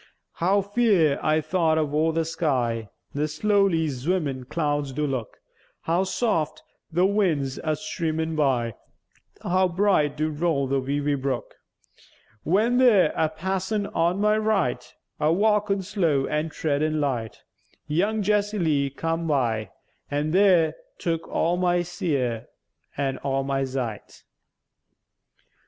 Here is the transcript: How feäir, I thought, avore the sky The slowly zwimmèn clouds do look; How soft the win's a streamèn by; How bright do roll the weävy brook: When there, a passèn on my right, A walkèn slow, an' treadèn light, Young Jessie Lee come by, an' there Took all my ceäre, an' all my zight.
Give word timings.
How 0.41 0.63
feäir, 0.63 1.23
I 1.23 1.41
thought, 1.41 1.77
avore 1.77 2.11
the 2.11 2.25
sky 2.25 2.89
The 3.13 3.27
slowly 3.27 3.85
zwimmèn 3.85 4.49
clouds 4.49 4.93
do 4.93 5.05
look; 5.05 5.37
How 5.81 6.05
soft 6.05 6.63
the 6.91 7.05
win's 7.05 7.59
a 7.59 7.73
streamèn 7.73 8.35
by; 8.35 8.73
How 9.43 9.67
bright 9.67 10.17
do 10.17 10.31
roll 10.31 10.65
the 10.65 10.81
weävy 10.81 11.21
brook: 11.21 11.53
When 12.41 12.79
there, 12.79 13.13
a 13.15 13.29
passèn 13.29 13.91
on 13.95 14.19
my 14.19 14.39
right, 14.39 14.91
A 15.19 15.25
walkèn 15.27 15.83
slow, 15.83 16.25
an' 16.25 16.49
treadèn 16.49 16.99
light, 16.99 17.43
Young 17.85 18.23
Jessie 18.23 18.57
Lee 18.57 18.89
come 18.89 19.27
by, 19.27 19.69
an' 20.09 20.31
there 20.31 20.77
Took 20.97 21.27
all 21.27 21.57
my 21.57 21.81
ceäre, 21.81 22.47
an' 22.97 23.19
all 23.19 23.43
my 23.43 23.61
zight. 23.65 24.23